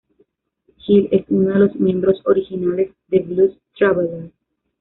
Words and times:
Hill 0.83 1.09
es 1.11 1.25
uno 1.29 1.53
de 1.53 1.59
los 1.59 1.75
miembros 1.75 2.23
originales 2.25 2.91
de 3.09 3.19
Blues 3.19 3.55
Traveler. 3.77 4.31